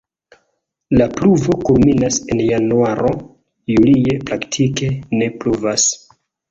[1.01, 3.13] La pluvo kulminas en januaro,
[3.77, 5.91] julie praktike ne pluvas.